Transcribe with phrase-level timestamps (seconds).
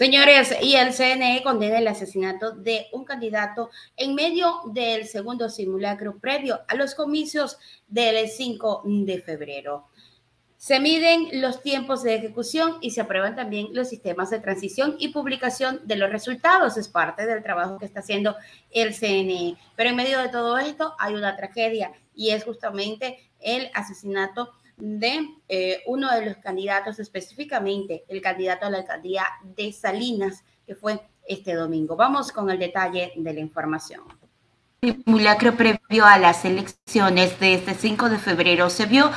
[0.00, 6.18] Señores, y el CNE condena el asesinato de un candidato en medio del segundo simulacro
[6.18, 9.88] previo a los comicios del 5 de febrero.
[10.56, 15.08] Se miden los tiempos de ejecución y se aprueban también los sistemas de transición y
[15.08, 16.78] publicación de los resultados.
[16.78, 18.36] Es parte del trabajo que está haciendo
[18.70, 19.58] el CNE.
[19.76, 24.50] Pero en medio de todo esto hay una tragedia y es justamente el asesinato
[24.80, 30.74] de eh, uno de los candidatos, específicamente el candidato a la alcaldía de Salinas, que
[30.74, 31.96] fue este domingo.
[31.96, 34.02] Vamos con el detalle de la información.
[34.82, 39.10] El simulacro previo a las elecciones de este 5 de febrero se vio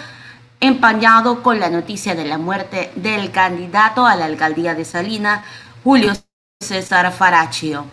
[0.59, 5.45] empañado con la noticia de la muerte del candidato a la alcaldía de Salinas,
[5.83, 6.13] Julio
[6.61, 7.85] César Faraccio.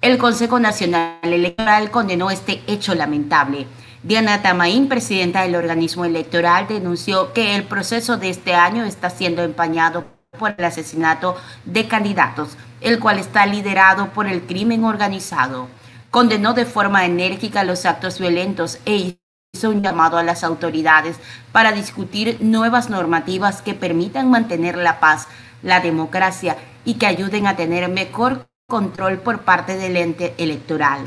[0.00, 3.66] El Consejo Nacional Electoral condenó este hecho lamentable
[4.04, 9.42] Diana Tamaín, presidenta del organismo electoral, denunció que el proceso de este año está siendo
[9.42, 10.04] empañado
[10.38, 15.68] por el asesinato de candidatos, el cual está liderado por el crimen organizado.
[16.10, 19.16] Condenó de forma enérgica los actos violentos e
[19.54, 21.16] hizo un llamado a las autoridades
[21.50, 25.28] para discutir nuevas normativas que permitan mantener la paz,
[25.62, 31.06] la democracia y que ayuden a tener mejor control por parte del ente electoral.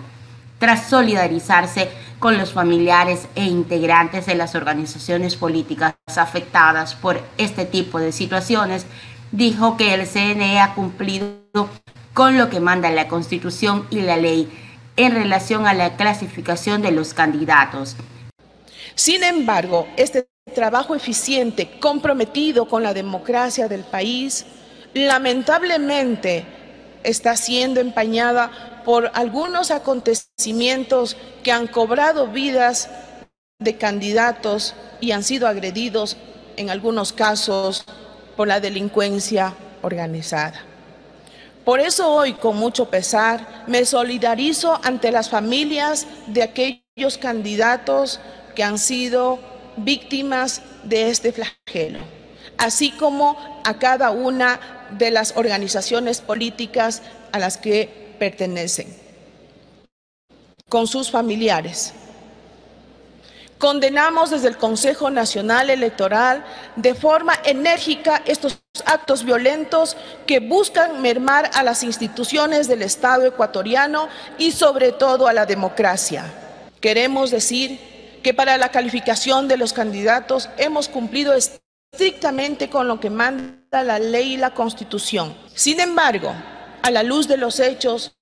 [0.60, 8.00] Tras solidarizarse con los familiares e integrantes de las organizaciones políticas afectadas por este tipo
[8.00, 8.86] de situaciones,
[9.32, 11.70] dijo que el CNE ha cumplido
[12.14, 14.50] con lo que manda la Constitución y la ley
[14.96, 17.96] en relación a la clasificación de los candidatos.
[18.96, 24.48] Sin embargo, este trabajo eficiente, comprometido con la democracia del país,
[24.96, 26.46] lamentablemente
[27.04, 32.90] está siendo empañada por algunos acontecimientos que han cobrado vidas
[33.60, 36.16] de candidatos y han sido agredidos
[36.56, 37.84] en algunos casos
[38.38, 40.62] por la delincuencia organizada.
[41.66, 48.22] Por eso hoy, con mucho pesar, me solidarizo ante las familias de aquellos candidatos
[48.56, 49.38] que han sido
[49.76, 52.00] víctimas de este flagelo,
[52.58, 53.36] así como
[53.66, 57.02] a cada una de las organizaciones políticas
[57.34, 58.96] a las que pertenecen,
[60.70, 61.94] con sus familiares.
[63.58, 66.46] Condenamos desde el Consejo Nacional Electoral
[66.76, 74.10] de forma enérgica estos actos violentos que buscan mermar a las instituciones del Estado ecuatoriano
[74.38, 76.32] y sobre todo a la democracia.
[76.80, 83.10] Queremos decir que para la calificación de los candidatos hemos cumplido estrictamente con lo que
[83.10, 85.36] manda la ley y la Constitución.
[85.56, 86.34] Sin embargo,
[86.82, 88.18] a la luz de los hechos,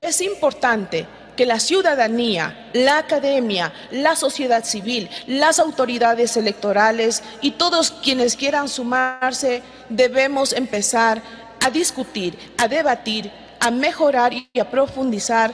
[0.00, 1.06] es importante
[1.36, 8.68] que la ciudadanía, la academia, la sociedad civil, las autoridades electorales y todos quienes quieran
[8.68, 11.22] sumarse, debemos empezar
[11.64, 13.30] a discutir, a debatir,
[13.60, 15.52] a mejorar y a profundizar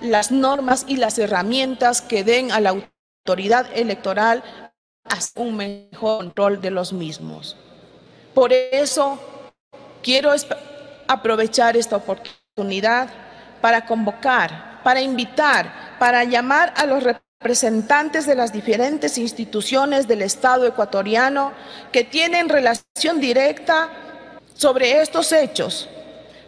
[0.00, 4.42] las normas y las herramientas que den a la autoridad electoral
[5.36, 7.56] un mejor control de los mismos.
[8.34, 9.18] Por eso
[10.02, 10.32] quiero
[11.08, 13.08] aprovechar esta oportunidad
[13.60, 20.66] para convocar, para invitar, para llamar a los representantes de las diferentes instituciones del Estado
[20.66, 21.52] ecuatoriano
[21.92, 23.90] que tienen relación directa
[24.54, 25.88] sobre estos hechos,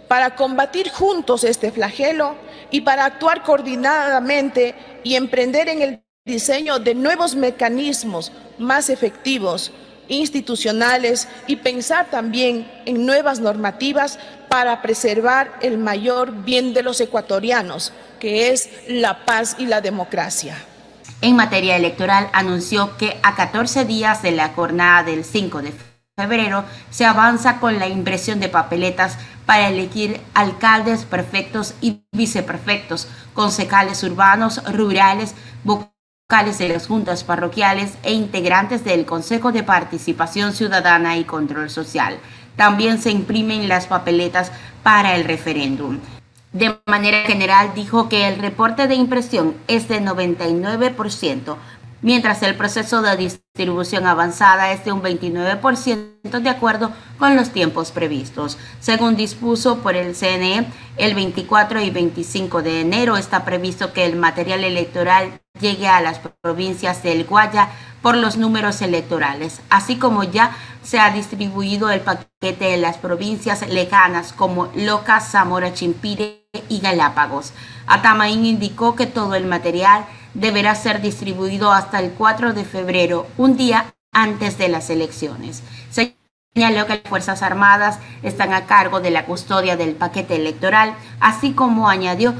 [0.08, 2.36] para combatir juntos este flagelo
[2.70, 9.72] y para actuar coordinadamente y emprender en el diseño de nuevos mecanismos más efectivos
[10.08, 14.18] institucionales y pensar también en nuevas normativas
[14.48, 20.56] para preservar el mayor bien de los ecuatorianos, que es la paz y la democracia.
[21.20, 25.72] En materia electoral, anunció que a 14 días de la jornada del 5 de
[26.16, 34.02] febrero se avanza con la impresión de papeletas para elegir alcaldes perfectos y viceprefectos, concejales
[34.02, 35.34] urbanos, rurales,
[36.28, 42.18] de las juntas parroquiales e integrantes del Consejo de Participación Ciudadana y Control Social.
[42.56, 44.50] También se imprimen las papeletas
[44.82, 46.00] para el referéndum.
[46.52, 51.58] De manera general dijo que el reporte de impresión es de 99%,
[52.02, 56.90] mientras el proceso de distribución avanzada es de un 29% de acuerdo
[57.20, 58.58] con los tiempos previstos.
[58.80, 60.66] Según dispuso por el CNE,
[60.96, 66.20] el 24 y 25 de enero está previsto que el material electoral llegue a las
[66.42, 67.68] provincias del Guaya
[68.02, 73.68] por los números electorales, así como ya se ha distribuido el paquete en las provincias
[73.68, 77.52] lejanas como Loca, Zamora, Chimpire y Galápagos.
[77.86, 83.56] Atamaín indicó que todo el material deberá ser distribuido hasta el 4 de febrero, un
[83.56, 85.62] día antes de las elecciones.
[85.90, 91.52] Señaló que las Fuerzas Armadas están a cargo de la custodia del paquete electoral, así
[91.52, 92.34] como añadió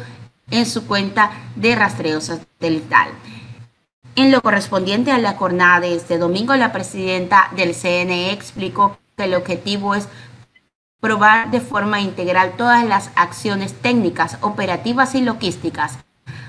[0.51, 3.09] en su cuenta de rastreo satelital.
[4.15, 9.25] En lo correspondiente a la jornada de este domingo, la presidenta del CNE explicó que
[9.25, 10.09] el objetivo es
[11.01, 15.99] probar de forma integral todas las acciones técnicas, operativas y logísticas,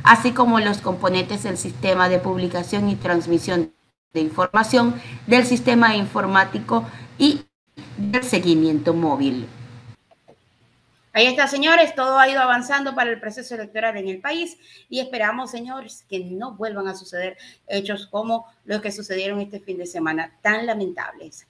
[0.04, 3.74] así como los componentes del sistema de publicación y transmisión
[4.14, 4.96] de información,
[5.28, 6.86] del sistema informático
[7.18, 7.42] y
[7.98, 9.48] del seguimiento móvil.
[11.18, 14.56] Ahí está, señores, todo ha ido avanzando para el proceso electoral en el país
[14.88, 19.80] y esperamos, señores, que no vuelvan a suceder hechos como los que sucedieron este fin
[19.80, 21.48] de semana, tan lamentables.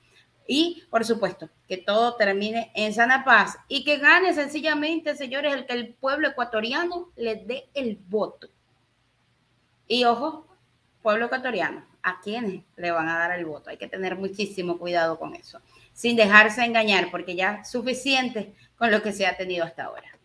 [0.48, 5.66] Y, por supuesto, que todo termine en sana paz y que gane sencillamente, señores, el
[5.66, 8.48] que el pueblo ecuatoriano le dé el voto.
[9.86, 10.48] Y ojo,
[11.02, 13.70] pueblo ecuatoriano, a quienes le van a dar el voto.
[13.70, 15.60] Hay que tener muchísimo cuidado con eso,
[15.92, 20.18] sin dejarse engañar, porque ya es suficiente con lo que se ha tenido hasta ahora.